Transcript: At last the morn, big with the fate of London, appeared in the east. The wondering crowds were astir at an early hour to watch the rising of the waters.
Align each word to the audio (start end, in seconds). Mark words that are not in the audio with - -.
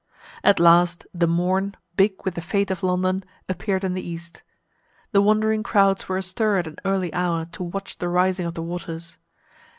At 0.43 0.59
last 0.59 1.05
the 1.13 1.27
morn, 1.27 1.77
big 1.95 2.25
with 2.25 2.33
the 2.33 2.41
fate 2.41 2.71
of 2.71 2.81
London, 2.81 3.23
appeared 3.47 3.83
in 3.83 3.93
the 3.93 4.01
east. 4.01 4.41
The 5.11 5.21
wondering 5.21 5.61
crowds 5.61 6.09
were 6.09 6.17
astir 6.17 6.57
at 6.57 6.65
an 6.65 6.77
early 6.85 7.13
hour 7.13 7.45
to 7.51 7.61
watch 7.61 7.99
the 7.99 8.09
rising 8.09 8.47
of 8.47 8.55
the 8.55 8.63
waters. 8.63 9.19